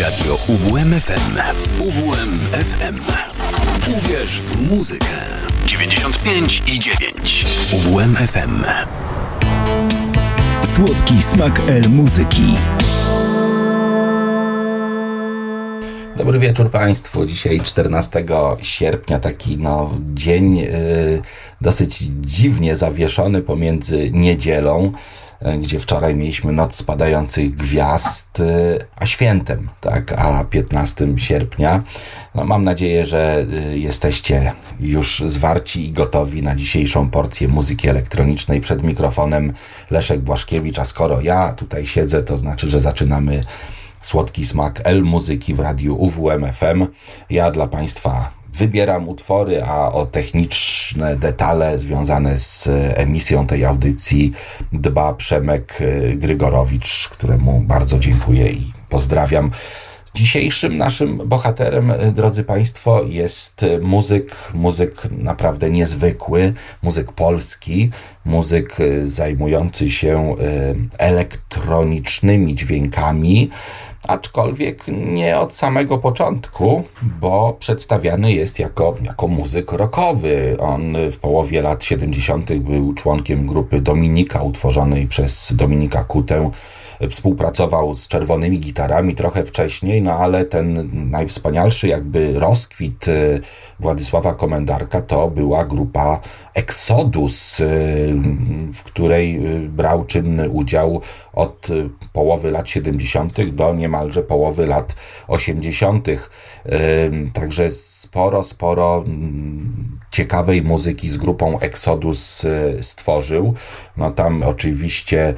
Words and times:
Radio 0.00 0.38
UWMFM. 0.48 1.36
UWMFM. 1.80 2.96
Uwierz 3.98 4.40
w 4.40 4.70
muzykę. 4.70 5.06
95 5.66 6.62
i 6.74 6.78
9. 6.78 7.46
UWMFM. 7.72 8.64
Słodki 10.74 11.22
smak 11.22 11.60
El 11.68 11.90
muzyki. 11.90 12.54
Dobry 16.16 16.38
wieczór 16.38 16.70
Państwu. 16.70 17.26
Dzisiaj 17.26 17.60
14 17.60 18.24
sierpnia, 18.62 19.18
taki 19.18 19.58
no, 19.58 19.90
dzień 20.14 20.58
y, 20.60 21.22
dosyć 21.60 21.98
dziwnie 22.20 22.76
zawieszony 22.76 23.42
pomiędzy 23.42 24.10
niedzielą, 24.10 24.86
y, 24.86 25.21
gdzie 25.62 25.80
wczoraj 25.80 26.14
mieliśmy 26.14 26.52
noc 26.52 26.74
spadających 26.74 27.54
gwiazd, 27.54 28.40
y, 28.40 28.86
a 28.96 29.06
świętem, 29.06 29.68
tak, 29.80 30.12
a 30.12 30.44
15 30.44 31.18
sierpnia. 31.18 31.82
No, 32.34 32.44
mam 32.44 32.64
nadzieję, 32.64 33.04
że 33.04 33.46
y, 33.72 33.78
jesteście 33.78 34.52
już 34.80 35.22
zwarci 35.26 35.88
i 35.88 35.92
gotowi 35.92 36.42
na 36.42 36.54
dzisiejszą 36.54 37.10
porcję 37.10 37.48
muzyki 37.48 37.88
elektronicznej 37.88 38.60
przed 38.60 38.82
mikrofonem 38.82 39.52
Leszek 39.90 40.20
Błaszkiewicz, 40.20 40.78
a 40.78 40.84
skoro 40.84 41.20
ja 41.20 41.52
tutaj 41.52 41.86
siedzę, 41.86 42.22
to 42.22 42.38
znaczy, 42.38 42.68
że 42.68 42.80
zaczynamy 42.80 43.44
Słodki 44.00 44.46
smak 44.46 44.80
L 44.84 45.02
muzyki 45.02 45.54
w 45.54 45.60
radiu 45.60 45.96
UWMFM. 45.96 46.86
Ja 47.30 47.50
dla 47.50 47.66
Państwa 47.66 48.41
wybieram 48.52 49.08
utwory, 49.08 49.64
a 49.64 49.92
o 49.92 50.06
techniczne 50.06 51.16
detale 51.16 51.78
związane 51.78 52.38
z 52.38 52.68
emisją 52.94 53.46
tej 53.46 53.64
audycji 53.64 54.32
dba 54.72 55.14
Przemek 55.14 55.78
Grygorowicz, 56.14 57.08
któremu 57.08 57.60
bardzo 57.60 57.98
dziękuję 57.98 58.48
i 58.50 58.72
pozdrawiam. 58.88 59.50
Dzisiejszym 60.14 60.78
naszym 60.78 61.28
bohaterem, 61.28 61.92
drodzy 62.14 62.44
Państwo, 62.44 63.02
jest 63.02 63.64
muzyk, 63.80 64.36
muzyk 64.54 65.02
naprawdę 65.10 65.70
niezwykły, 65.70 66.54
muzyk 66.82 67.12
polski, 67.12 67.90
muzyk 68.24 68.76
zajmujący 69.04 69.90
się 69.90 70.34
elektronicznymi 70.98 72.54
dźwiękami, 72.54 73.50
aczkolwiek 74.08 74.84
nie 74.88 75.38
od 75.38 75.54
samego 75.54 75.98
początku, 75.98 76.82
bo 77.02 77.56
przedstawiany 77.58 78.32
jest 78.32 78.58
jako, 78.58 78.94
jako 79.02 79.28
muzyk 79.28 79.72
rockowy. 79.72 80.56
On 80.60 80.96
w 81.12 81.18
połowie 81.18 81.62
lat 81.62 81.84
70. 81.84 82.52
był 82.58 82.94
członkiem 82.94 83.46
grupy 83.46 83.80
Dominika, 83.80 84.42
utworzonej 84.42 85.06
przez 85.06 85.52
Dominika 85.56 86.04
Kutę. 86.04 86.50
Współpracował 87.10 87.94
z 87.94 88.08
czerwonymi 88.08 88.60
gitarami 88.60 89.14
trochę 89.14 89.44
wcześniej, 89.44 90.02
no 90.02 90.12
ale 90.16 90.44
ten 90.44 90.90
najwspanialszy 91.10 91.88
jakby 91.88 92.40
rozkwit 92.40 93.06
Władysława 93.80 94.34
Komendarka 94.34 95.00
to 95.00 95.30
była 95.30 95.64
grupa 95.64 96.20
Exodus, 96.54 97.62
w 98.74 98.82
której 98.84 99.40
brał 99.68 100.04
czynny 100.04 100.50
udział 100.50 101.00
od 101.32 101.68
połowy 102.12 102.50
lat 102.50 102.68
70. 102.68 103.50
do 103.50 103.74
niemalże 103.74 104.22
połowy 104.22 104.66
lat 104.66 104.96
80. 105.28 106.08
Także 107.32 107.70
sporo, 107.70 108.44
sporo 108.44 109.04
ciekawej 110.10 110.62
muzyki 110.62 111.08
z 111.08 111.16
grupą 111.16 111.58
Exodus 111.58 112.46
stworzył. 112.80 113.54
No 113.96 114.10
tam 114.10 114.42
oczywiście 114.42 115.34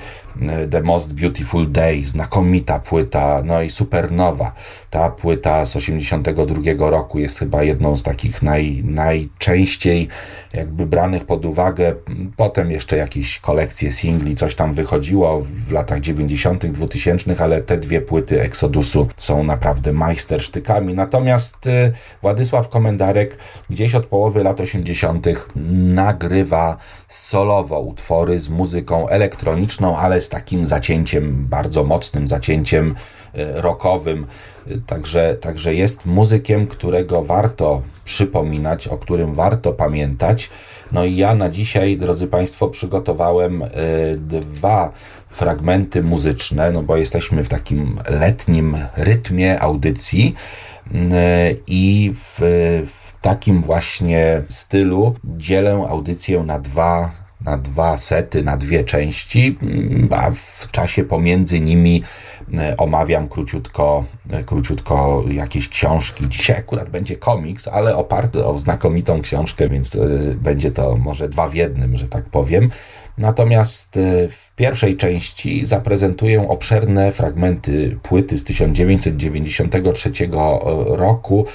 The 0.71 0.83
Most 0.83 1.15
Beautiful 1.15 1.73
Day, 1.73 2.05
znakomita 2.05 2.79
płyta, 2.79 3.43
no 3.45 3.63
i 3.63 3.71
Supernowa. 3.71 4.53
Ta 4.91 5.11
płyta 5.11 5.67
z 5.67 5.77
82 5.77 6.91
roku 6.91 7.19
jest 7.19 7.39
chyba 7.39 7.63
jedną 7.63 7.97
z 7.97 8.03
takich 8.03 8.43
naj, 8.43 8.83
najczęściej 8.85 10.09
jakby 10.53 10.87
branych 10.87 11.04
pod 11.27 11.45
uwagę. 11.45 11.95
Potem 12.37 12.71
jeszcze 12.71 12.97
jakieś 12.97 13.39
kolekcje 13.39 13.93
singli, 13.93 14.35
coś 14.35 14.55
tam 14.55 14.75
wychodziło 14.75 15.41
w 15.41 15.73
latach 15.73 16.01
90., 16.01 16.67
2000, 16.67 17.37
ale 17.39 17.63
te 17.63 17.79
dwie 17.79 18.01
płyty 18.01 18.41
Exodusu 18.43 19.09
są 19.17 19.43
naprawdę 19.43 19.93
majstersztykami. 19.93 20.95
Natomiast 20.95 21.67
y, 21.67 21.93
Władysław 22.23 22.69
Komendarek 22.69 23.39
gdzieś 23.71 23.95
od 23.95 24.07
połowy 24.07 24.45
lat 24.45 24.61
80. 24.61 25.27
nagrywa 25.95 26.77
solowo 27.09 27.81
utwory 27.81 28.41
z 28.41 28.49
muzyką 28.49 29.09
elektroniczną, 29.09 29.99
ale 29.99 30.21
z 30.21 30.29
takim 30.29 30.67
zacięciem, 30.67 31.47
bardzo 31.47 31.85
mocnym 31.85 32.29
zacięciem 32.29 32.95
rockowym. 33.35 34.27
Także, 34.87 35.37
także 35.41 35.75
jest 35.75 36.07
muzykiem, 36.07 36.67
którego 36.67 37.23
warto 37.23 37.83
przypominać, 38.05 38.89
o 38.89 38.99
którym 38.99 39.35
warto 39.35 39.73
pamiętać. 39.73 40.51
No 40.93 41.05
i 41.05 41.17
ja 41.17 41.35
na 41.35 41.51
dzisiaj, 41.51 41.97
drodzy 41.97 42.27
Państwo, 42.27 42.69
przygotowałem 42.69 43.65
dwa 44.19 44.93
fragmenty 45.31 46.03
muzyczne, 46.03 46.71
no 46.71 46.83
bo 46.83 46.97
jesteśmy 46.97 47.45
w 47.45 47.49
takim 47.49 47.99
letnim 48.09 48.77
rytmie 48.97 49.61
audycji 49.61 50.35
i 51.67 52.13
w, 52.15 52.39
w 52.87 53.21
takim 53.21 53.63
właśnie 53.63 54.43
stylu 54.49 55.15
dzielę 55.25 55.87
audycję 55.89 56.43
na 56.43 56.59
dwa 56.59 57.24
na 57.45 57.59
dwa 57.59 57.99
sety, 57.99 58.43
na 58.43 58.57
dwie 58.57 58.85
części, 58.85 59.59
a 60.11 60.31
w 60.31 60.69
czasie 60.71 61.05
pomiędzy 61.05 61.61
nimi 61.61 62.03
omawiam 62.79 63.29
króciutko, 63.29 64.05
króciutko 64.47 65.25
jakieś 65.29 65.69
książki. 65.69 66.29
Dzisiaj 66.29 66.57
akurat 66.57 66.91
będzie 66.91 67.17
komiks, 67.17 67.69
ale 67.69 67.97
oparty 67.97 68.47
o 68.47 68.59
znakomitą 68.59 69.23
książkę, 69.23 69.69
więc 69.69 69.99
będzie 70.37 70.71
to 70.71 70.97
może 70.97 71.29
dwa 71.29 71.49
w 71.49 71.55
jednym, 71.55 71.97
że 71.97 72.09
tak 72.09 72.25
powiem. 72.25 72.71
Natomiast 73.19 73.99
w 74.31 74.51
pierwszej 74.57 74.97
części 74.97 75.65
zaprezentuję 75.65 76.49
obszerne 76.49 77.13
fragmenty 77.13 77.99
płyty 78.03 78.39
z 78.39 78.45
1993 78.45 80.13
roku. 80.87 81.47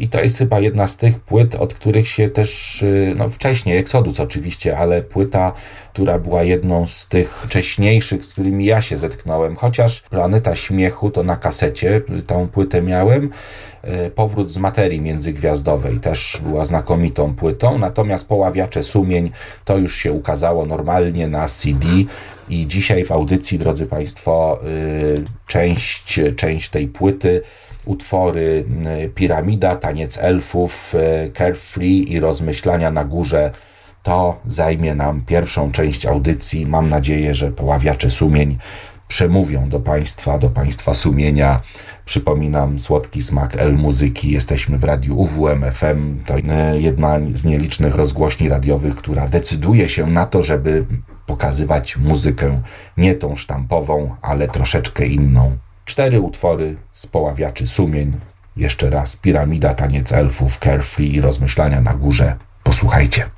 I 0.00 0.08
to 0.08 0.22
jest 0.22 0.38
chyba 0.38 0.60
jedna 0.60 0.88
z 0.88 0.96
tych 0.96 1.20
płyt, 1.20 1.54
od 1.54 1.74
których 1.74 2.08
się 2.08 2.28
też, 2.28 2.84
no 3.16 3.28
wcześniej, 3.28 3.78
Exodus 3.78 4.20
oczywiście, 4.20 4.78
ale 4.78 5.02
płyta, 5.02 5.52
która 5.92 6.18
była 6.18 6.42
jedną 6.42 6.86
z 6.86 7.08
tych 7.08 7.30
wcześniejszych, 7.30 8.24
z 8.24 8.32
którymi 8.32 8.64
ja 8.64 8.82
się 8.82 8.98
zetknąłem, 8.98 9.56
chociaż 9.56 10.00
Planeta 10.00 10.56
Śmiechu 10.56 11.10
to 11.10 11.22
na 11.22 11.36
kasecie 11.36 12.02
tą 12.26 12.48
płytę 12.48 12.82
miałem. 12.82 13.30
Powrót 14.14 14.50
z 14.50 14.56
materii 14.56 15.00
międzygwiazdowej 15.00 16.00
też 16.00 16.40
była 16.42 16.64
znakomitą 16.64 17.34
płytą, 17.34 17.78
natomiast 17.78 18.28
Poławiacze 18.28 18.82
Sumień 18.82 19.30
to 19.64 19.78
już 19.78 19.96
się 19.96 20.12
ukazało 20.12 20.66
normalnie 20.66 21.28
na 21.28 21.48
CD 21.48 21.86
i 22.48 22.66
dzisiaj 22.66 23.04
w 23.04 23.12
audycji, 23.12 23.58
drodzy 23.58 23.86
Państwo, 23.86 24.60
część, 25.46 26.20
część 26.36 26.70
tej 26.70 26.88
płyty 26.88 27.42
utwory 27.84 28.64
Piramida, 29.14 29.76
Taniec 29.76 30.18
Elfów, 30.18 30.94
Carefree 31.38 32.12
i 32.12 32.20
Rozmyślania 32.20 32.90
na 32.90 33.04
górze. 33.04 33.50
To 34.02 34.40
zajmie 34.46 34.94
nam 34.94 35.22
pierwszą 35.26 35.72
część 35.72 36.06
audycji. 36.06 36.66
Mam 36.66 36.88
nadzieję, 36.88 37.34
że 37.34 37.52
poławiacze 37.52 38.10
sumień 38.10 38.58
przemówią 39.08 39.68
do 39.68 39.80
Państwa, 39.80 40.38
do 40.38 40.50
Państwa 40.50 40.94
sumienia. 40.94 41.60
Przypominam, 42.04 42.78
słodki 42.78 43.22
smak 43.22 43.56
L 43.56 43.72
muzyki. 43.72 44.30
Jesteśmy 44.30 44.78
w 44.78 44.84
radiu 44.84 45.18
UWM 45.18 45.64
FM. 45.72 46.24
To 46.24 46.34
jedna 46.74 47.18
z 47.34 47.44
nielicznych 47.44 47.94
rozgłośni 47.94 48.48
radiowych, 48.48 48.96
która 48.96 49.28
decyduje 49.28 49.88
się 49.88 50.06
na 50.06 50.26
to, 50.26 50.42
żeby 50.42 50.86
pokazywać 51.26 51.96
muzykę 51.96 52.62
nie 52.96 53.14
tą 53.14 53.36
sztampową, 53.36 54.14
ale 54.22 54.48
troszeczkę 54.48 55.06
inną. 55.06 55.56
Cztery 55.90 56.20
utwory 56.20 56.76
z 56.90 57.06
poławiaczy 57.06 57.66
sumień. 57.66 58.12
Jeszcze 58.56 58.90
raz 58.90 59.16
Piramida, 59.16 59.74
Taniec 59.74 60.12
Elfów, 60.12 60.58
Carefree 60.58 61.14
i 61.14 61.20
Rozmyślania 61.20 61.80
na 61.80 61.94
górze. 61.94 62.36
Posłuchajcie. 62.62 63.30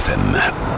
UWMFM. 0.00 0.69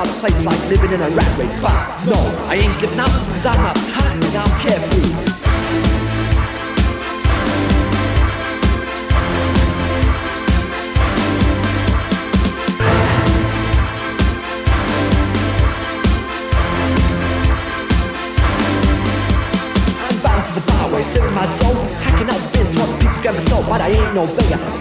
about 0.00 0.16
a 0.16 0.20
place 0.20 0.44
like 0.44 0.68
living 0.68 0.92
in 0.92 1.00
a 1.00 1.10
rat 1.10 1.38
race. 1.38 1.58
but 1.60 1.74
no, 2.06 2.16
I 2.48 2.54
ain't 2.54 2.80
giving 2.80 2.98
up 2.98 3.10
because 3.26 3.46
I'm 3.46 3.60
not 3.60 3.76
tired 3.76 4.24
and 4.24 4.36
I'm 4.36 4.60
carefree. 4.60 5.12
I'm 20.00 20.16
bound 20.22 20.46
to 20.46 20.52
the 20.54 20.64
barway, 20.66 21.02
sipping 21.02 21.34
my 21.34 21.44
dough, 21.60 21.76
hacking 22.00 22.30
up 22.30 22.52
bins, 22.52 22.76
what 22.78 23.00
people 23.00 23.22
get 23.22 23.34
me 23.36 23.44
know, 23.50 23.62
but 23.68 23.80
I 23.80 23.88
ain't 23.88 24.14
no 24.14 24.26
beggar. 24.26 24.79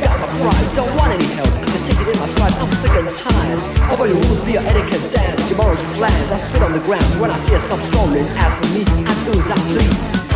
on 6.70 6.78
the 6.78 6.86
ground. 6.86 7.04
When 7.20 7.32
I 7.32 7.38
see 7.38 7.56
a 7.56 7.60
stop 7.60 7.80
strolling, 7.82 8.26
as 8.26 8.58
for 8.60 8.74
me, 8.74 8.84
I 9.06 9.14
do 9.26 9.40
as 9.40 9.52
I 9.52 9.56
please. 9.68 10.29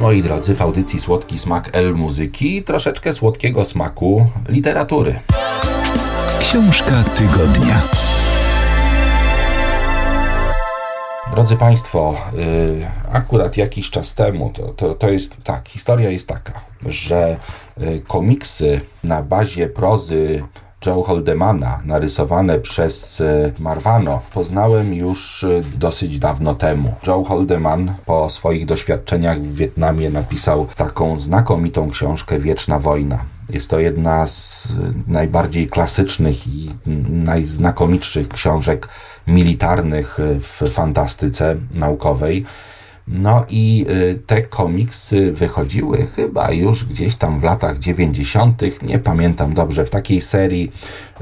Moi 0.00 0.22
drodzy, 0.22 0.54
w 0.54 0.62
audycji 0.62 1.00
Słodki 1.00 1.38
Smak 1.38 1.70
L 1.72 1.94
Muzyki 1.94 2.62
troszeczkę 2.62 3.14
słodkiego 3.14 3.64
smaku 3.64 4.26
literatury. 4.48 5.20
Książka 6.40 7.04
tygodnia. 7.16 7.82
Drodzy 11.30 11.56
Państwo, 11.56 12.14
y, 12.34 12.86
akurat 13.12 13.56
jakiś 13.56 13.90
czas 13.90 14.14
temu, 14.14 14.52
to, 14.54 14.68
to, 14.68 14.94
to 14.94 15.10
jest 15.10 15.36
tak, 15.44 15.68
historia 15.68 16.10
jest 16.10 16.28
taka, 16.28 16.52
że 16.86 17.36
y, 17.82 18.02
komiksy 18.08 18.80
na 19.04 19.22
bazie 19.22 19.66
prozy 19.66 20.42
Joe 20.88 21.02
Holdemana, 21.02 21.80
narysowane 21.84 22.58
przez 22.58 23.20
y, 23.20 23.52
Marvano, 23.58 24.20
poznałem 24.34 24.94
już 24.94 25.46
dosyć 25.78 26.18
dawno 26.18 26.54
temu. 26.54 26.94
Joe 27.06 27.24
Holdeman 27.24 27.94
po 28.06 28.28
swoich 28.28 28.66
doświadczeniach 28.66 29.42
w 29.42 29.54
Wietnamie 29.54 30.10
napisał 30.10 30.66
taką 30.76 31.18
znakomitą 31.18 31.90
książkę 31.90 32.38
Wieczna 32.38 32.78
Wojna. 32.78 33.24
Jest 33.50 33.70
to 33.70 33.78
jedna 33.78 34.26
z 34.26 34.68
najbardziej 35.06 35.66
klasycznych 35.66 36.46
i 36.46 36.70
najznakomitszych 37.08 38.28
książek 38.28 38.88
militarnych 39.26 40.18
w 40.40 40.70
fantastyce 40.70 41.56
naukowej. 41.74 42.44
No 43.10 43.44
i 43.48 43.86
y, 43.88 44.22
te 44.26 44.42
komiksy 44.42 45.32
wychodziły 45.32 46.06
chyba 46.16 46.50
już 46.50 46.84
gdzieś 46.84 47.16
tam 47.16 47.40
w 47.40 47.42
latach 47.42 47.78
90., 47.78 48.62
nie 48.82 48.98
pamiętam 48.98 49.54
dobrze, 49.54 49.84
w 49.84 49.90
takiej 49.90 50.20
serii 50.20 50.72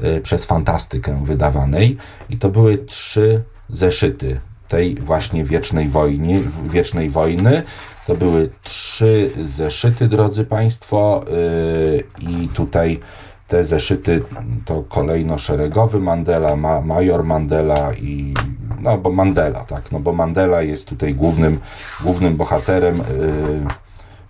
y, 0.03 0.21
przez 0.21 0.45
fantastykę 0.45 1.25
wydawanej. 1.25 1.97
I 2.29 2.37
to 2.37 2.49
były 2.49 2.77
trzy 2.77 3.43
zeszyty 3.69 4.39
tej 4.67 4.95
właśnie 4.95 5.43
wiecznej 5.43 5.87
wojny, 5.87 6.43
wiecznej 6.65 7.09
wojny. 7.09 7.63
To 8.07 8.15
były 8.15 8.49
trzy 8.63 9.31
zeszyty, 9.43 10.07
drodzy 10.07 10.45
Państwo, 10.45 11.25
y, 11.27 12.03
i 12.19 12.47
tutaj 12.47 12.99
te 13.47 13.63
zeszyty 13.63 14.23
to 14.65 14.83
kolejno 14.83 15.37
szeregowy 15.37 15.99
Mandela, 15.99 16.55
ma, 16.55 16.81
major 16.81 17.23
Mandela 17.23 17.93
i 17.93 18.33
no 18.79 18.97
bo 18.97 19.11
Mandela, 19.11 19.59
tak, 19.59 19.91
no 19.91 19.99
bo 19.99 20.13
Mandela 20.13 20.61
jest 20.61 20.89
tutaj 20.89 21.13
głównym, 21.13 21.59
głównym 22.03 22.37
bohaterem. 22.37 23.01
Y, 23.01 23.65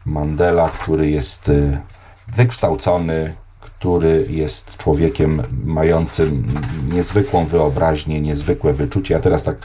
Mandela, 0.05 0.69
który 0.69 1.09
jest 1.09 1.49
y, 1.49 1.77
wykształcony, 2.35 3.33
który 3.59 4.25
jest 4.29 4.77
człowiekiem 4.77 5.43
mającym 5.65 6.47
niezwykłą 6.93 7.45
wyobraźnię, 7.45 8.21
niezwykłe 8.21 8.73
wyczucie. 8.73 9.13
Ja 9.13 9.19
teraz 9.19 9.43
tak 9.43 9.57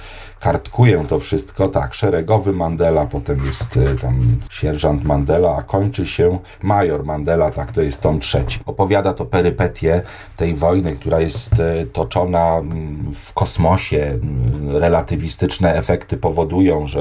kartkuję 0.42 1.05
to 1.09 1.18
wszystko, 1.18 1.68
tak, 1.68 1.94
szeregowy 1.94 2.52
Mandela, 2.52 3.07
potem 3.07 3.46
jest 3.46 3.76
e, 3.76 3.94
tam 3.94 4.20
sierżant 4.50 5.05
Mandela, 5.05 5.57
a 5.57 5.62
kończy 5.62 6.07
się 6.07 6.38
major 6.62 7.05
Mandela, 7.05 7.50
tak, 7.50 7.72
to 7.72 7.83
jest 7.83 8.00
tom 8.00 8.20
trzeci. 8.20 8.61
Opowiada 8.66 9.14
to 9.14 9.26
perypetie 9.26 10.02
tej 10.37 10.55
wojny, 10.55 10.96
która 10.96 11.20
jest 11.20 11.61
e, 11.61 11.87
toczona 11.87 12.59
mm, 12.59 13.14
w 13.14 13.33
kosmosie. 13.33 13.98
Mm, 13.98 14.76
relatywistyczne 14.76 15.74
efekty 15.74 16.16
powodują, 16.16 16.87
że 16.87 17.00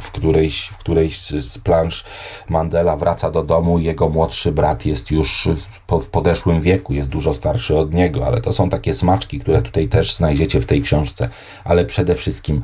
w 0.00 0.10
którejś, 0.10 0.68
w 0.68 0.78
którejś 0.78 1.18
z 1.30 1.58
plansz 1.58 2.04
Mandela 2.48 2.96
wraca 2.96 3.30
do 3.30 3.42
domu 3.42 3.78
i 3.78 3.84
jego 3.84 4.08
młodszy 4.08 4.52
brat 4.52 4.86
jest 4.86 5.10
już 5.10 5.48
w 6.00 6.08
podeszłym 6.08 6.60
wieku, 6.60 6.92
jest 6.92 7.08
dużo 7.08 7.34
starszy 7.34 7.76
od 7.76 7.94
niego, 7.94 8.26
ale 8.26 8.40
to 8.40 8.52
są 8.52 8.70
takie 8.70 8.94
smaczki, 8.94 9.40
które 9.40 9.62
tutaj 9.62 9.88
też 9.88 10.16
znajdziecie 10.16 10.60
w 10.60 10.66
tej 10.66 10.82
książce, 10.82 11.28
ale 11.64 11.84
przede 11.84 12.14
wszystkim 12.14 12.62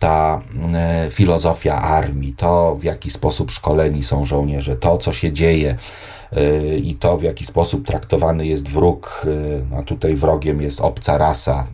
ta 0.00 0.40
e, 0.74 1.10
filozofia 1.10 1.76
armii, 1.76 2.32
to 2.32 2.76
w 2.80 2.84
jaki 2.84 3.10
sposób 3.10 3.50
szkoleni 3.50 4.04
są 4.04 4.24
żołnierze, 4.24 4.76
to 4.76 4.98
co 4.98 5.12
się 5.12 5.32
dzieje 5.32 5.76
e, 6.32 6.76
i 6.76 6.94
to 6.94 7.18
w 7.18 7.22
jaki 7.22 7.46
sposób 7.46 7.86
traktowany 7.86 8.46
jest 8.46 8.68
wróg, 8.68 9.26
e, 9.72 9.78
a 9.78 9.82
tutaj 9.82 10.14
wrogiem 10.14 10.62
jest 10.62 10.80
obca 10.80 11.18
rasa, 11.18 11.66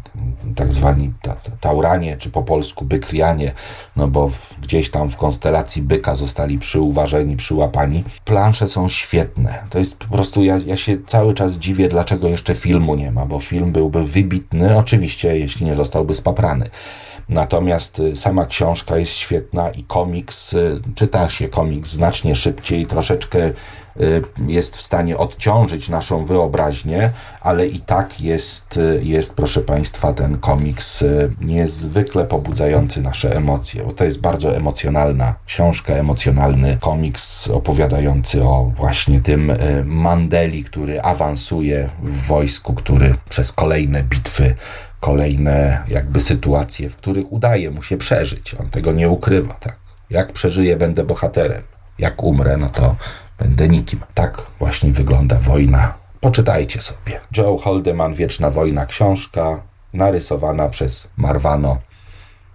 tak 0.57 0.73
zwani 0.73 1.13
ta, 1.23 1.35
ta, 1.35 1.51
tauranie, 1.61 2.17
czy 2.17 2.31
po 2.31 2.43
polsku 2.43 2.85
bykrianie, 2.85 3.55
no 3.97 4.09
bo 4.09 4.31
gdzieś 4.63 4.91
tam 4.91 5.11
w 5.11 5.17
konstelacji 5.17 5.83
byka 5.83 6.15
zostali 6.15 6.59
przyuważeni, 6.59 7.37
przyłapani. 7.37 8.05
Plansze 8.25 8.69
są 8.69 8.89
świetne. 8.89 9.63
To 9.71 9.79
jest 9.79 9.97
po 9.99 10.15
prostu, 10.15 10.45
ja, 10.45 10.59
ja 10.67 10.77
się 10.77 10.97
cały 11.07 11.35
czas 11.35 11.53
dziwię, 11.53 11.89
dlaczego 11.89 12.29
jeszcze 12.29 12.55
filmu 12.55 12.95
nie 12.95 13.11
ma, 13.11 13.27
bo 13.27 13.41
film 13.41 13.73
byłby 13.73 14.05
wybitny, 14.05 14.79
oczywiście, 14.79 15.39
jeśli 15.39 15.67
nie 15.67 15.75
zostałby 15.75 16.15
spaprany. 16.15 16.71
Natomiast 17.29 18.01
y, 18.01 18.17
sama 18.17 18.47
książka 18.47 18.99
jest 18.99 19.13
świetna 19.13 19.71
i 19.71 19.85
komiks, 19.85 20.53
y, 20.53 20.81
czyta 20.95 21.29
się 21.29 21.49
komiks 21.49 21.91
znacznie 21.91 22.37
szybciej, 22.37 22.87
troszeczkę 22.87 23.39
y, 24.01 24.23
jest 24.47 24.77
w 24.77 24.83
stanie 24.83 25.19
odciążyć 25.19 25.89
naszą 25.89 26.25
wyobraźnię, 26.25 27.11
ale 27.41 27.67
i 27.67 27.81
tak 27.81 28.21
jest, 28.21 28.81
jest 29.01 29.35
proszę 29.35 29.61
Państwa, 29.61 30.13
ten 30.13 30.39
komiks 30.39 31.05
niezwykle 31.41 32.25
pobudzający 32.25 33.03
nasze 33.03 33.37
emocje, 33.37 33.85
bo 33.85 33.93
to 33.93 34.05
jest 34.05 34.21
bardzo 34.21 34.57
emocjonalna 34.57 35.35
książka, 35.47 35.95
emocjonalny 35.95 36.79
komiks 36.81 37.51
opowiadający 37.51 38.45
o 38.45 38.73
właśnie 38.75 39.21
tym 39.21 39.53
Mandeli, 39.85 40.65
który 40.65 41.01
awansuje 41.03 41.91
w 42.03 42.27
wojsku, 42.27 42.75
który 42.75 43.15
przez 43.29 43.53
kolejne 43.53 44.03
bitwy 44.03 44.55
kolejne 45.07 45.83
jakby 45.89 46.21
sytuacje, 46.21 46.91
w 46.91 46.97
których 46.97 47.33
udaje 47.33 47.71
mu 47.71 47.83
się 47.83 47.97
przeżyć. 47.97 48.55
On 48.55 48.71
tego 48.71 48.93
nie 48.93 49.09
ukrywa, 49.09 49.55
tak. 49.55 49.77
Jak 50.11 50.33
przeżyję, 50.33 50.77
będę 50.77 51.05
bohaterem. 51.05 51.63
Jak 51.99 52.23
umrę, 52.23 52.57
no 52.57 52.69
to 52.69 52.97
będę 53.39 53.69
nikim. 53.69 54.01
Tak 54.15 54.43
właśnie 54.59 54.93
wygląda 54.93 55.39
wojna. 55.39 55.95
Poczytajcie 56.21 56.81
sobie. 56.81 57.21
Joe 57.37 57.59
Holdeman, 57.59 58.15
Wieczna 58.15 58.51
Wojna, 58.51 58.87
książka 58.87 59.63
narysowana 59.93 60.69
przez 60.69 61.09
Marvano 61.17 61.79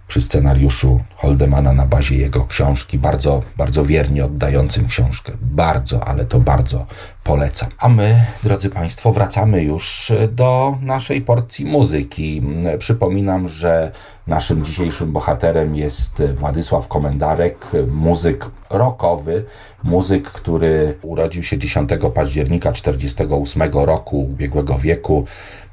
przy 0.07 0.21
scenariuszu 0.21 1.03
Holdemana 1.15 1.73
na 1.73 1.85
bazie 1.85 2.17
jego 2.17 2.45
książki, 2.45 2.97
bardzo, 2.99 3.41
bardzo 3.57 3.85
wiernie 3.85 4.25
oddającym 4.25 4.87
książkę. 4.87 5.31
Bardzo, 5.41 6.07
ale 6.07 6.25
to 6.25 6.39
bardzo 6.39 6.85
polecam. 7.23 7.69
A 7.77 7.89
my, 7.89 8.25
drodzy 8.43 8.69
Państwo, 8.69 9.11
wracamy 9.11 9.63
już 9.63 10.11
do 10.31 10.77
naszej 10.81 11.21
porcji 11.21 11.65
muzyki. 11.65 12.41
Przypominam, 12.79 13.47
że 13.47 13.91
naszym 14.27 14.65
dzisiejszym 14.65 15.11
bohaterem 15.11 15.75
jest 15.75 16.23
Władysław 16.33 16.87
Komendarek, 16.87 17.67
muzyk 17.87 18.45
rockowy, 18.69 19.45
muzyk, 19.83 20.29
który 20.29 20.97
urodził 21.01 21.43
się 21.43 21.57
10 21.57 21.89
października 22.13 22.71
1948 22.71 23.73
roku 23.73 24.19
ubiegłego 24.19 24.77
wieku. 24.77 25.25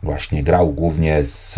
Właśnie 0.02 0.42
grał 0.42 0.72
głównie 0.72 1.24
z, 1.24 1.54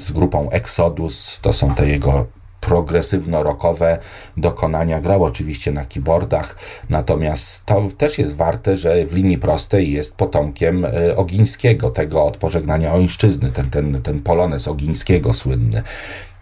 z 0.00 0.12
grupą 0.12 0.50
Exodus, 0.50 1.38
to 1.42 1.52
są 1.52 1.74
te 1.74 1.88
jego 1.88 2.26
progresywno-rockowe 2.66 3.98
dokonania. 4.36 5.00
Grał 5.00 5.24
oczywiście 5.24 5.72
na 5.72 5.84
keyboardach, 5.84 6.56
natomiast 6.90 7.66
to 7.66 7.88
też 7.98 8.18
jest 8.18 8.36
warte, 8.36 8.76
że 8.76 9.06
w 9.06 9.14
linii 9.14 9.38
prostej 9.38 9.92
jest 9.92 10.16
potomkiem 10.16 10.84
e, 10.84 11.16
Ogińskiego, 11.16 11.90
tego 11.90 12.24
od 12.24 12.36
pożegnania 12.36 12.94
Ońszczyzny, 12.94 13.50
ten, 13.52 13.70
ten, 13.70 14.02
ten 14.02 14.20
polones 14.20 14.68
Ogińskiego 14.68 15.32
słynny 15.32 15.82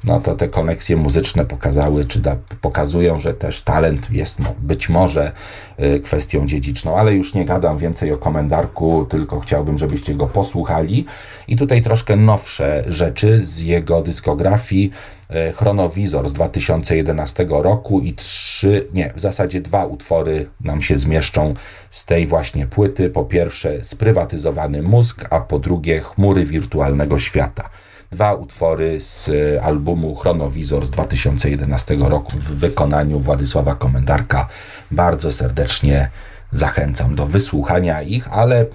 no 0.05 0.21
to 0.21 0.35
te 0.35 0.49
koneksje 0.49 0.97
muzyczne 0.97 1.45
pokazały, 1.45 2.05
czy 2.05 2.21
da, 2.21 2.37
pokazują, 2.61 3.19
że 3.19 3.35
też 3.35 3.63
talent 3.63 4.11
jest 4.11 4.39
no, 4.39 4.55
być 4.59 4.89
może 4.89 5.33
y, 5.81 6.01
kwestią 6.01 6.47
dziedziczną, 6.47 6.97
ale 6.97 7.15
już 7.15 7.35
nie 7.35 7.45
gadam 7.45 7.79
więcej 7.79 8.13
o 8.13 8.19
komendarku, 8.19 9.07
tylko 9.11 9.41
chciałbym, 9.41 9.79
żebyście 9.79 10.15
go 10.15 10.27
posłuchali. 10.27 11.07
I 11.49 11.57
tutaj 11.57 11.83
troszkę 11.83 12.17
nowsze 12.17 12.85
rzeczy 12.87 13.41
z 13.41 13.61
jego 13.61 14.03
dyskografii. 14.03 14.91
Y, 15.31 15.53
Chronowizor 15.53 16.29
z 16.29 16.33
2011 16.33 17.47
roku 17.51 18.01
i 18.01 18.15
trzy, 18.15 18.89
nie, 18.95 19.13
w 19.17 19.21
zasadzie 19.21 19.61
dwa 19.61 19.87
utwory 19.87 20.51
nam 20.61 20.83
się 20.83 20.99
zmieszczą 20.99 21.55
z 21.91 22.05
tej 22.05 22.27
właśnie 22.27 22.67
płyty. 22.67 23.11
Po 23.11 23.25
pierwsze, 23.25 23.85
sprywatyzowany 23.85 24.83
mózg, 24.83 25.25
a 25.31 25.41
po 25.41 25.59
drugie, 25.59 26.01
chmury 26.01 26.45
wirtualnego 26.45 27.19
świata 27.19 27.71
dwa 28.15 28.35
utwory 28.35 29.01
z 29.01 29.31
albumu 29.63 30.15
Chronowizor 30.15 30.87
z 30.87 30.91
2011 30.91 31.97
roku 31.97 32.33
w 32.33 32.45
wykonaniu 32.45 33.21
Władysława 33.21 33.75
Komendarka. 33.75 34.49
Bardzo 34.91 35.33
serdecznie 35.33 36.11
zachęcam 36.53 37.15
do 37.15 37.27
wysłuchania 37.27 38.03
ich, 38.03 38.33
ale 38.33 38.67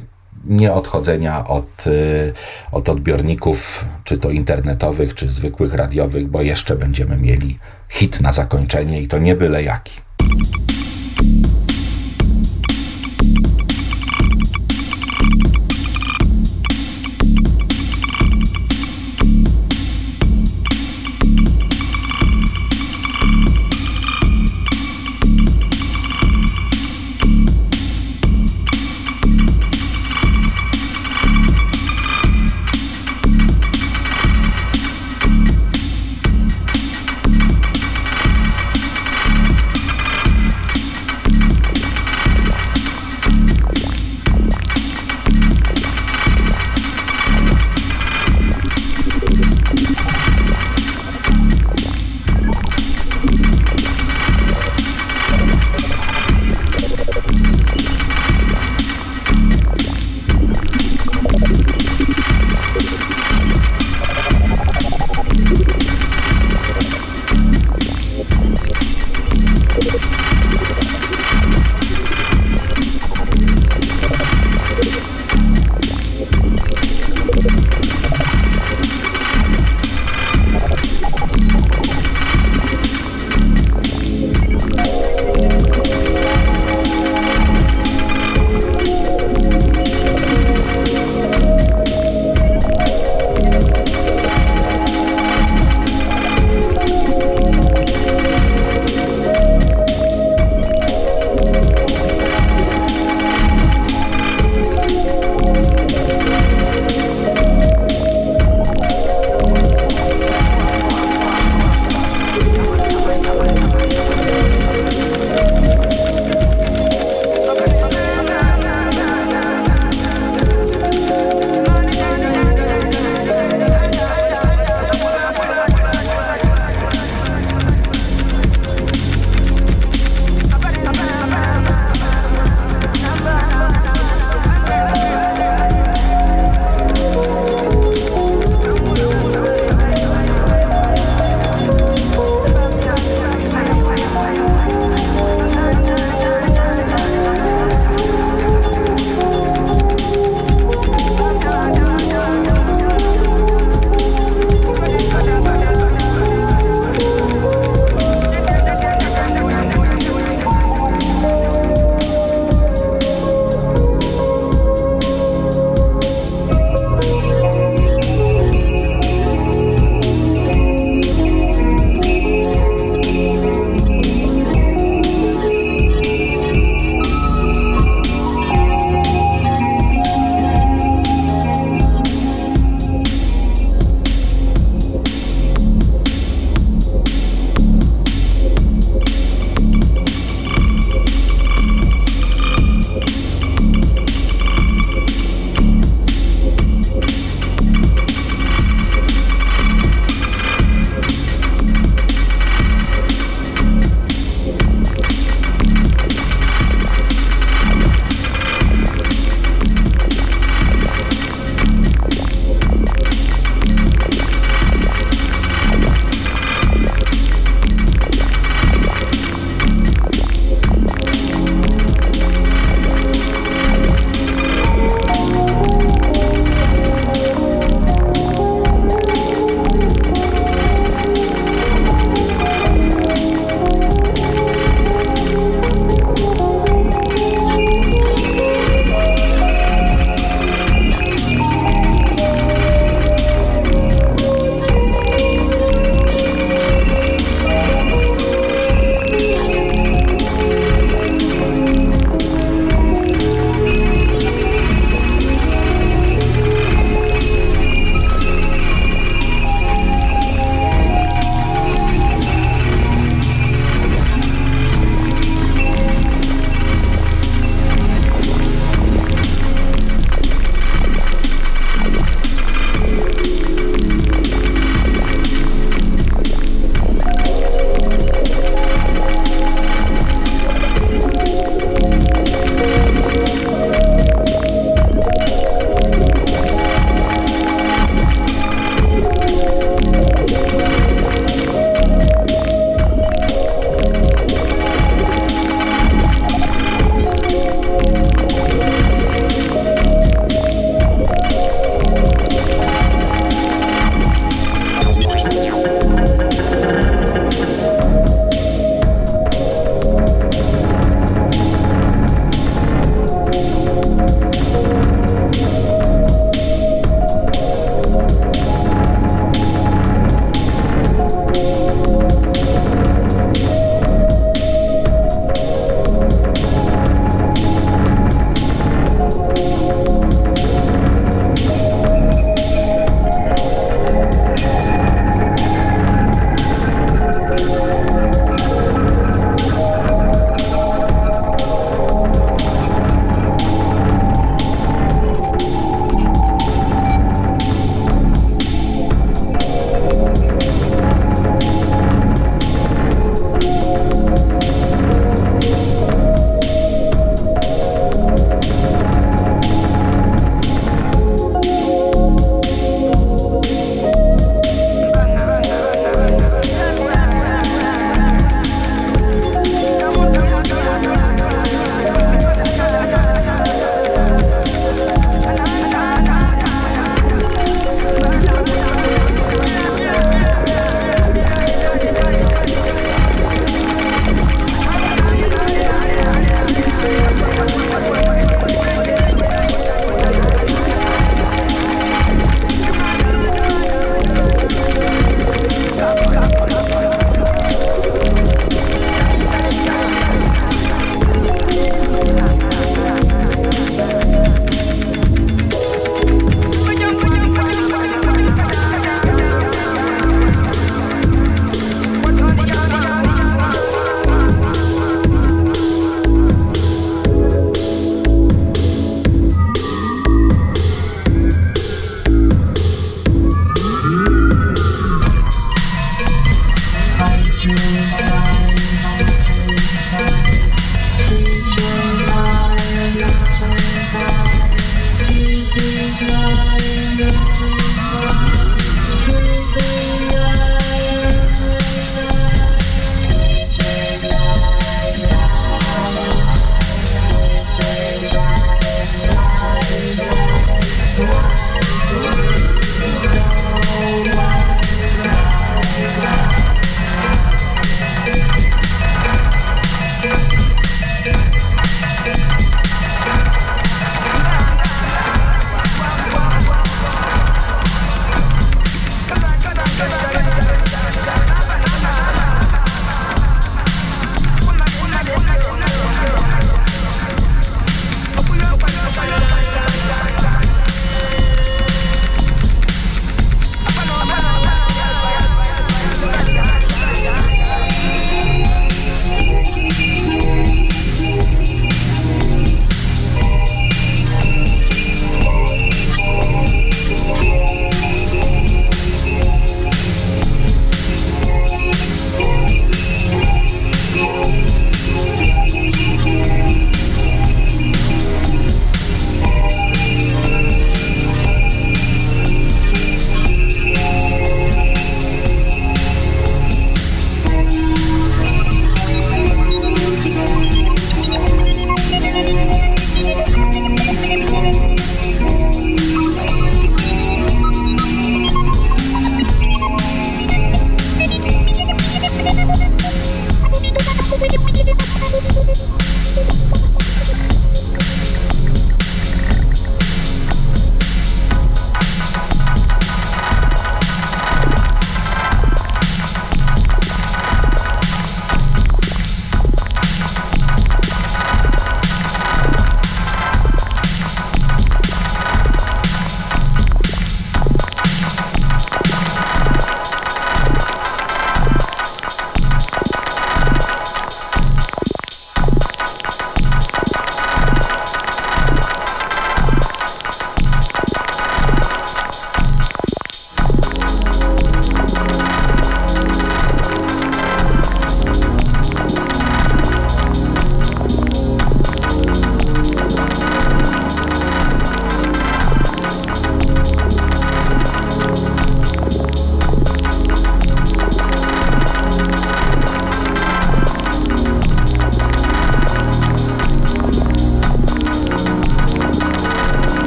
nie 0.46 0.74
odchodzenia 0.74 1.48
od, 1.48 1.88
e, 1.88 1.92
od 2.72 2.90
odbiorników, 2.90 3.86
czy 4.04 4.18
to 4.18 4.30
internetowych, 4.30 5.16
czy 5.16 5.30
zwykłych 5.30 5.74
radiowych, 5.74 6.28
bo 6.28 6.42
jeszcze 6.42 6.76
będziemy 6.76 7.18
mieli 7.18 7.60
hit 7.90 8.22
na 8.22 8.34
zakończenie 8.34 9.02
i 9.02 9.08
to 9.08 9.18
nie 9.18 9.36
byle 9.36 9.64
jaki. 9.64 10.02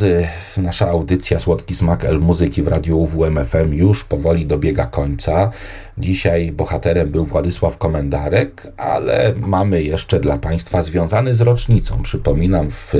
Drodzy, 0.00 0.26
nasza 0.56 0.88
audycja 0.88 1.38
Słodki 1.38 1.74
Smak 1.74 2.04
El 2.04 2.20
Muzyki 2.20 2.62
w 2.62 2.68
Radiu 2.68 3.06
WMFM 3.06 3.74
już 3.74 4.04
powoli 4.04 4.46
dobiega 4.46 4.86
końca. 4.86 5.50
Dzisiaj 5.98 6.52
bohaterem 6.52 7.10
był 7.10 7.26
Władysław 7.26 7.78
Komendarek, 7.78 8.72
ale 8.76 9.34
mamy 9.36 9.82
jeszcze 9.82 10.20
dla 10.20 10.38
Państwa 10.38 10.82
związany 10.82 11.34
z 11.34 11.40
rocznicą. 11.40 12.02
Przypominam, 12.02 12.70
w, 12.70 12.94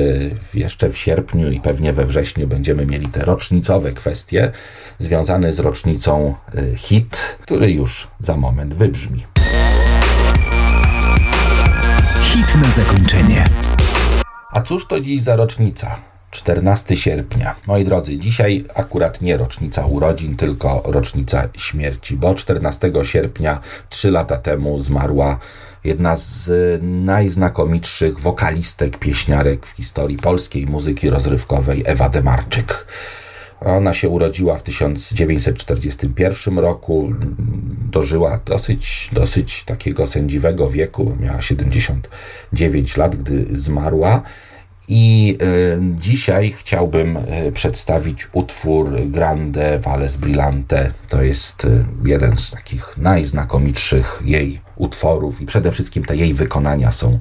jeszcze 0.54 0.90
w 0.90 0.98
sierpniu 0.98 1.50
i 1.50 1.60
pewnie 1.60 1.92
we 1.92 2.06
wrześniu 2.06 2.46
będziemy 2.46 2.86
mieli 2.86 3.06
te 3.06 3.24
rocznicowe 3.24 3.92
kwestie 3.92 4.50
związane 4.98 5.52
z 5.52 5.58
rocznicą 5.58 6.34
y, 6.54 6.74
hit, 6.76 7.38
który 7.42 7.70
już 7.70 8.08
za 8.20 8.36
moment 8.36 8.74
wybrzmi. 8.74 9.26
Hit 12.22 12.54
na 12.62 12.70
zakończenie. 12.70 13.44
A 14.52 14.60
cóż 14.60 14.86
to 14.86 15.00
dziś 15.00 15.22
za 15.22 15.36
rocznica? 15.36 16.09
14 16.30 16.96
sierpnia. 16.96 17.54
Moi 17.66 17.84
drodzy, 17.84 18.18
dzisiaj 18.18 18.64
akurat 18.74 19.20
nie 19.20 19.36
rocznica 19.36 19.86
urodzin, 19.86 20.36
tylko 20.36 20.82
rocznica 20.84 21.48
śmierci, 21.56 22.16
bo 22.16 22.34
14 22.34 22.92
sierpnia, 23.02 23.60
3 23.88 24.10
lata 24.10 24.36
temu, 24.36 24.82
zmarła 24.82 25.38
jedna 25.84 26.16
z 26.16 26.50
najznakomitszych 26.82 28.20
wokalistek, 28.20 28.98
pieśniarek 28.98 29.66
w 29.66 29.70
historii 29.70 30.16
polskiej 30.16 30.66
muzyki 30.66 31.10
rozrywkowej, 31.10 31.82
Ewa 31.86 32.08
Demarczyk. 32.08 32.86
Ona 33.60 33.94
się 33.94 34.08
urodziła 34.08 34.56
w 34.56 34.62
1941 34.62 36.58
roku, 36.58 37.12
dożyła 37.90 38.40
dosyć, 38.46 39.10
dosyć 39.12 39.64
takiego 39.64 40.06
sędziwego 40.06 40.70
wieku, 40.70 41.16
miała 41.20 41.42
79 41.42 42.96
lat, 42.96 43.16
gdy 43.16 43.46
zmarła. 43.52 44.22
I 44.92 45.38
y, 45.42 45.78
dzisiaj 45.96 46.52
chciałbym 46.52 47.16
y, 47.16 47.52
przedstawić 47.54 48.28
utwór 48.32 48.90
Grande 49.06 49.78
Vales 49.78 50.16
Brillante. 50.16 50.92
To 51.08 51.22
jest 51.22 51.64
y, 51.64 51.84
jeden 52.04 52.36
z 52.36 52.50
takich 52.50 52.96
najznakomitszych 52.96 54.22
jej 54.24 54.60
utworów 54.76 55.40
i 55.40 55.46
przede 55.46 55.72
wszystkim 55.72 56.04
te 56.04 56.16
jej 56.16 56.34
wykonania 56.34 56.92
są 56.92 57.18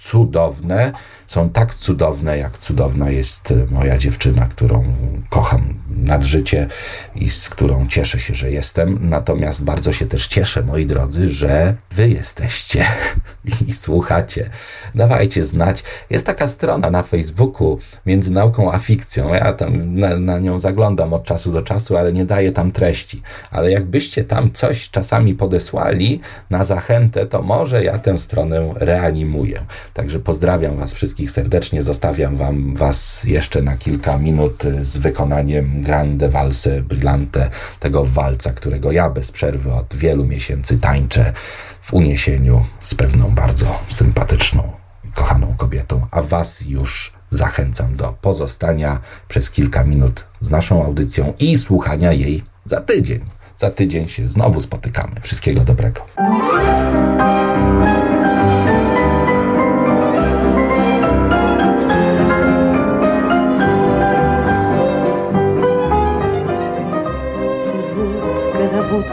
cudowne. 0.00 0.92
Są 1.28 1.50
tak 1.50 1.74
cudowne, 1.74 2.38
jak 2.38 2.58
cudowna 2.58 3.10
jest 3.10 3.54
moja 3.70 3.98
dziewczyna, 3.98 4.46
którą 4.46 4.84
kocham 5.30 5.74
nad 5.90 6.24
życie 6.24 6.66
i 7.14 7.30
z 7.30 7.48
którą 7.48 7.86
cieszę 7.86 8.20
się, 8.20 8.34
że 8.34 8.50
jestem. 8.50 8.98
Natomiast 9.08 9.64
bardzo 9.64 9.92
się 9.92 10.06
też 10.06 10.26
cieszę, 10.26 10.62
moi 10.62 10.86
drodzy, 10.86 11.28
że 11.28 11.74
wy 11.90 12.08
jesteście 12.08 12.84
i 13.68 13.72
słuchacie. 13.72 14.50
Dawajcie 14.94 15.44
znać. 15.44 15.84
Jest 16.10 16.26
taka 16.26 16.48
strona 16.48 16.90
na 16.90 17.02
Facebooku 17.02 17.78
między 18.06 18.32
nauką 18.32 18.72
a 18.72 18.78
fikcją. 18.78 19.34
Ja 19.34 19.52
tam 19.52 19.94
na, 19.98 20.16
na 20.16 20.38
nią 20.38 20.60
zaglądam 20.60 21.12
od 21.12 21.24
czasu 21.24 21.52
do 21.52 21.62
czasu, 21.62 21.96
ale 21.96 22.12
nie 22.12 22.24
daję 22.24 22.52
tam 22.52 22.72
treści. 22.72 23.22
Ale 23.50 23.70
jakbyście 23.70 24.24
tam 24.24 24.52
coś 24.52 24.90
czasami 24.90 25.34
podesłali 25.34 26.20
na 26.50 26.64
zachętę, 26.64 27.26
to 27.26 27.42
może 27.42 27.84
ja 27.84 27.98
tę 27.98 28.18
stronę 28.18 28.72
reanimuję. 28.74 29.60
Także 29.94 30.20
pozdrawiam 30.20 30.76
Was 30.76 30.94
wszystkich 30.94 31.17
serdecznie. 31.26 31.82
Zostawiam 31.82 32.36
wam, 32.36 32.74
Was 32.74 33.24
jeszcze 33.24 33.62
na 33.62 33.76
kilka 33.76 34.18
minut 34.18 34.62
z 34.80 34.98
wykonaniem 34.98 35.82
Grande 35.82 36.28
Valse 36.28 36.82
Brillante, 36.82 37.50
tego 37.80 38.04
walca, 38.04 38.52
którego 38.52 38.92
ja 38.92 39.10
bez 39.10 39.32
przerwy 39.32 39.72
od 39.72 39.94
wielu 39.94 40.24
miesięcy 40.24 40.78
tańczę 40.78 41.32
w 41.80 41.94
uniesieniu 41.94 42.64
z 42.80 42.94
pewną 42.94 43.30
bardzo 43.30 43.82
sympatyczną 43.88 44.72
kochaną 45.14 45.54
kobietą. 45.56 46.06
A 46.10 46.22
Was 46.22 46.60
już 46.60 47.12
zachęcam 47.30 47.96
do 47.96 48.14
pozostania 48.20 49.00
przez 49.28 49.50
kilka 49.50 49.84
minut 49.84 50.24
z 50.40 50.50
naszą 50.50 50.84
audycją 50.84 51.32
i 51.38 51.56
słuchania 51.56 52.12
jej 52.12 52.42
za 52.64 52.80
tydzień. 52.80 53.20
Za 53.58 53.70
tydzień 53.70 54.08
się 54.08 54.28
znowu 54.28 54.60
spotykamy. 54.60 55.20
Wszystkiego 55.20 55.60
dobrego. 55.60 56.06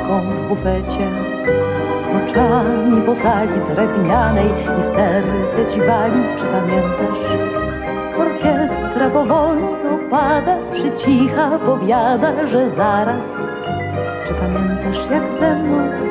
W 0.06 0.48
bufecie 0.48 1.08
Oczami 2.26 3.02
po 3.06 3.16
sali 3.16 3.60
drewnianej 3.76 4.48
i 4.48 4.82
serce 4.96 5.74
ci 5.74 5.80
wali, 5.80 6.22
czy 6.38 6.46
pamiętasz? 6.46 7.26
Orkiestra 8.20 9.10
powoli 9.10 9.64
opada, 9.96 10.58
przycicha, 10.72 11.60
powiada, 11.66 12.48
że 12.48 12.70
zaraz 12.70 13.26
Czy 14.28 14.34
pamiętasz 14.34 15.12
jak 15.12 15.36
ze 15.36 15.56
mną 15.56 16.06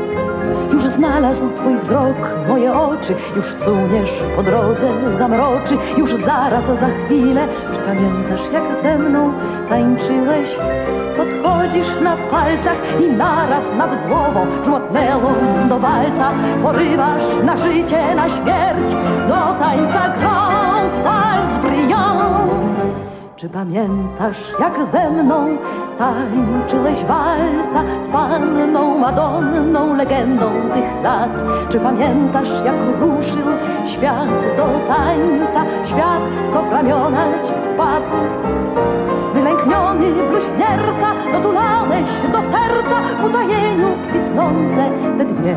już 0.73 0.83
znalazł 0.83 1.51
twój 1.57 1.79
wzrok 1.79 2.17
moje 2.49 2.75
oczy, 2.75 3.15
już 3.37 3.47
suniesz 3.47 4.23
po 4.37 4.43
drodze 4.43 5.19
zamroczy, 5.19 5.77
już 5.99 6.15
zaraz 6.15 6.65
za 6.65 6.89
chwilę. 6.89 7.49
Czy 7.73 7.79
pamiętasz 7.79 8.53
jak 8.53 8.83
ze 8.83 8.99
mną 8.99 9.33
tańczyłeś? 9.69 10.57
Podchodzisz 11.55 12.01
na 12.01 12.17
palcach 12.17 13.01
i 13.01 13.09
naraz 13.09 13.65
nad 13.79 14.09
głową 14.09 14.47
żmotnęło 14.65 15.33
do 15.69 15.79
walca. 15.79 16.31
Porywasz 16.63 17.25
na 17.45 17.57
życie, 17.57 18.15
na 18.15 18.29
śmierć, 18.29 18.95
do 19.29 19.35
tańca 19.65 20.09
Grand 20.19 20.99
Vals 21.05 21.57
Brillant. 21.63 22.75
Czy 23.37 23.49
pamiętasz, 23.49 24.53
jak 24.61 24.87
ze 24.87 25.11
mną 25.11 25.47
tańczyłeś 25.99 27.05
walca 27.05 27.85
z 28.03 28.07
panną 28.07 28.99
Madonną, 28.99 29.97
legendą 29.97 30.51
tych 30.75 31.03
lat? 31.03 31.43
Czy 31.69 31.81
pamiętasz, 31.81 32.51
jak 32.65 32.77
ruszył 33.01 33.53
świat 33.87 34.29
do 34.57 34.95
tańca, 34.95 35.65
świat, 35.85 36.23
co 36.53 36.63
w 36.63 36.73
ramiona 36.73 37.25
ci 37.43 37.53
wpadł? 37.75 38.25
Wylękniony 39.65 40.07
bluźnierca, 40.31 41.09
dotulałeś 41.33 42.11
do 42.33 42.41
serca 42.41 42.97
w 43.21 43.25
utajeniu 43.25 43.89
kwitnące 44.09 44.91
te 45.19 45.25
dwie 45.25 45.57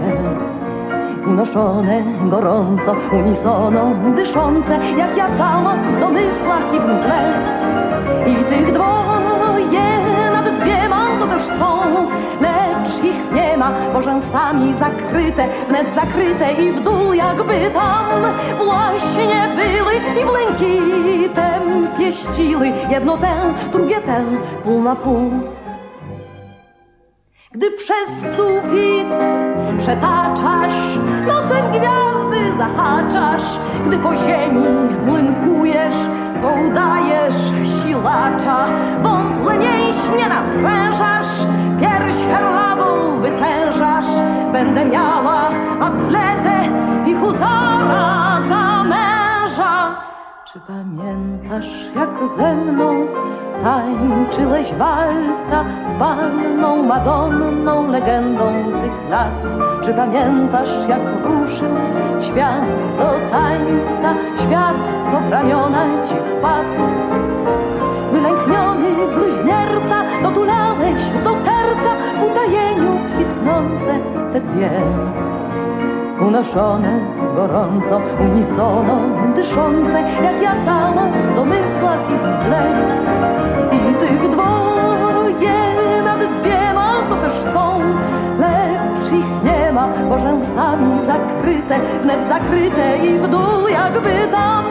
unoszone 1.28 2.04
gorąco, 2.30 2.96
unisono, 3.14 3.92
dyszące, 4.16 4.80
jak 4.98 5.18
ja 5.18 5.28
cała 5.38 5.74
w 5.74 6.00
domysłach 6.00 6.74
i 6.76 6.80
w 6.80 6.84
mgle. 6.84 7.34
I 8.26 8.36
tych 8.36 8.74
dwoje 8.74 9.88
nad 10.34 10.60
dwiema, 10.62 11.06
co 11.20 11.28
też 11.28 11.44
są, 11.44 11.78
lecz 12.98 13.06
ich 13.06 13.32
nie 13.32 13.58
ma, 13.58 13.72
bo 13.94 14.02
rzęsami 14.02 14.74
zakryte, 14.80 15.48
wnet 15.68 15.88
zakryte 15.96 16.54
i 16.54 16.72
w 16.72 16.84
dół 16.84 17.14
jakby 17.14 17.72
tam. 17.74 18.22
Właśnie 18.58 19.50
były 19.56 20.22
i 20.22 20.26
błękitem 20.26 21.88
pieściły. 21.98 22.72
Jedno 22.90 23.18
tę, 23.18 23.34
drugie 23.72 24.02
tę, 24.02 24.26
pół 24.64 24.84
na 24.84 24.96
pół. 24.96 25.32
Gdy 27.52 27.72
przez 27.72 28.36
sufit 28.36 29.08
przetaczasz, 29.80 30.98
nosem 31.28 31.72
gwiazdy 31.72 32.58
zahaczasz, 32.58 33.60
gdy 33.86 33.98
po 33.98 34.16
ziemi 34.16 34.64
młynkujesz, 35.06 35.96
to 36.42 36.50
udajesz 36.68 37.36
silacza, 37.82 38.66
wątle 39.04 39.58
mięśnie 39.58 40.28
naprężasz, 40.30 41.46
pierś 41.80 42.14
herławą 42.32 43.22
wytężasz, 43.22 44.06
będę 44.54 44.86
miała 44.86 45.50
atletę 45.82 46.62
i. 47.06 47.18
Czy 48.48 48.57
pamiętasz, 50.68 51.70
jak 51.96 52.30
ze 52.38 52.56
mną 52.56 53.08
tańczyłeś 53.64 54.74
walca 54.74 55.66
z 55.86 55.94
panną 55.94 56.84
Madonną, 56.84 57.92
legendą 57.92 58.44
tych 58.82 59.10
lat? 59.10 59.32
Czy 59.84 59.94
pamiętasz, 59.94 60.70
jak 60.90 61.02
ruszył 61.24 61.76
świat 62.22 62.68
do 62.98 63.10
tańca, 63.32 64.16
świat, 64.36 64.76
co 65.12 65.20
w 65.20 65.32
ramiona 65.32 65.86
ci 66.04 66.14
wpadł? 66.14 66.84
Wylękniony 68.12 68.90
bluźnierca, 69.16 69.98
dotulałeś 70.24 71.02
do 71.24 71.34
serca 71.34 71.92
w 72.20 72.32
utajeniu 72.32 73.00
kwitnące 73.16 74.00
te 74.34 74.42
dwie 74.42 74.70
unoszone 76.22 77.00
gorąco, 77.36 78.02
unisono, 78.20 79.00
dyszące, 79.36 80.02
jak 80.24 80.42
ja 80.42 80.52
cała 80.66 81.04
w 81.32 81.36
domysłach 81.36 82.00
i 82.10 82.16
w 82.16 82.46
tle. 82.46 82.64
I 83.72 83.94
tych 84.00 84.30
dwoje 84.30 86.04
nad 86.04 86.20
dwiema, 86.42 86.94
co 87.10 87.16
też 87.16 87.34
są, 87.54 87.80
lecz 88.40 89.12
ich 89.12 89.44
nie 89.44 89.72
ma, 89.72 89.88
bo 90.10 90.18
rzęsami 90.18 91.06
za 91.06 91.14
zakryte, 91.14 91.80
wnet 92.04 92.20
zakryte 92.30 92.98
i 92.98 93.20
w 93.20 93.28
dół 93.28 93.68
jakby 93.72 94.12
tam 94.32 94.64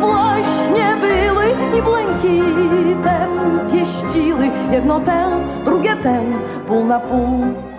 właśnie 0.00 0.96
były 1.00 1.44
i 1.78 1.82
błękitem 1.82 3.30
pieściły 3.72 4.50
jedno 4.70 5.00
tę, 5.00 5.30
drugie 5.64 5.96
tę, 5.96 6.20
pół 6.68 6.84
na 6.84 7.00
pół. 7.00 7.69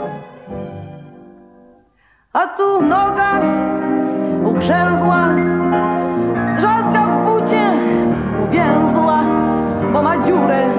Tu 2.58 2.82
noga 2.82 3.42
ugrzęzła, 4.46 5.28
drzazga 6.56 7.06
w 7.08 7.26
bucie 7.26 7.64
uwięzła, 8.44 9.20
bo 9.94 10.04
ma 10.04 10.18
dziurę 10.18 10.70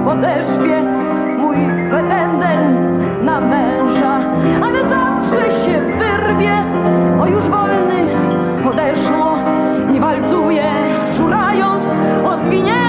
w 0.00 0.04
podeszwie. 0.04 0.82
Mój 1.38 1.56
pretendent 1.90 3.24
na 3.24 3.40
męża, 3.40 4.20
ale 4.64 4.88
zawsze 4.88 5.50
się 5.50 5.80
wyrwie, 5.80 6.52
o 7.20 7.26
już 7.26 7.44
wolny 7.44 8.06
odeszło 8.70 9.38
i 9.94 10.00
walcuje, 10.00 10.64
szurając 11.16 11.84
odwiniętą 12.24 12.81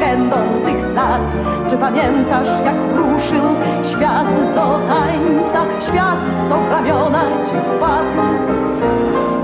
legendą 0.00 0.36
tych 0.64 0.94
lat? 0.94 1.22
Czy 1.70 1.76
pamiętasz, 1.76 2.48
jak 2.64 2.74
ruszył 2.96 3.44
świat 3.82 4.26
do 4.54 4.78
tańca, 4.88 5.60
świat, 5.80 6.18
co 6.48 6.56
w 6.58 6.70
ramiona 6.70 7.22
ci 7.44 7.50
wpadł? 7.50 8.22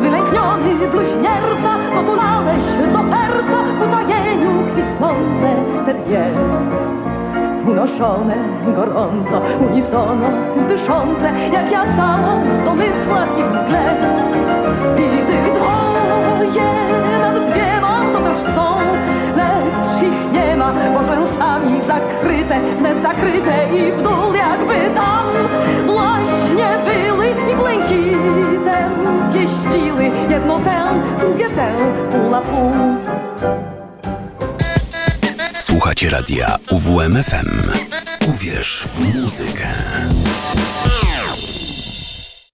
Wylękniony 0.01 0.89
bluźnierca, 0.91 1.73
dotulałeś 1.95 2.65
do 2.93 2.99
serca 2.99 3.59
w 3.79 3.89
utajeniu 3.89 4.51
kwitnące 4.73 5.49
te 5.87 5.95
dwie. 5.95 6.25
Unoszone 7.67 8.35
gorąco, 8.77 9.41
unisono, 9.71 10.29
dyszące, 10.69 11.33
jak 11.53 11.73
ja 11.73 11.83
cała 11.97 12.37
w 12.37 12.65
domysłach 12.65 13.29
i 13.39 13.43
w 13.43 13.47
mgle. 13.47 13.97
I 14.97 15.27
tych 15.27 15.53
dwoje 15.55 16.65
nad 17.21 17.51
dwiema, 17.51 17.82
też 18.33 18.55
są, 18.55 18.77
lecz 19.37 20.03
ich 20.03 20.33
nie 20.33 20.57
ma, 20.57 20.73
bo 20.73 21.05
rzęsami 21.05 21.81
zakryte, 21.87 22.61
wnet 22.79 23.03
zakryte 23.03 23.77
i 23.77 23.93
w 23.93 24.03
dół 24.03 24.35
jakby 24.35 24.95
tam 24.95 25.27
właśnie 25.87 26.79
były 26.85 27.27
i 27.53 27.57
błękitem 27.57 28.93
pieściły 29.33 30.11
jedno 30.31 30.59
tę, 30.59 30.85
drugie 31.21 31.49
tę, 31.49 31.75
na 32.31 32.41
pół. 32.41 32.73
Słuchacie 35.59 36.11
radia 36.11 36.57
UWMFM. 36.71 37.73
Uwierz 38.29 38.89
w 38.89 39.21
muzykę. 39.23 39.67